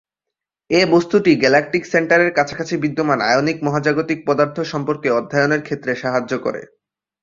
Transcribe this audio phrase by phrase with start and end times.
[0.69, 6.61] এই বস্তুটি গ্যালাকটিক সেন্টারের কাছাকাছি বিদ্যমান আয়নিক মহাজাগতিক পদার্থ সম্পর্কে অধ্যয়নের ক্ষেত্রে সাহায্য করে।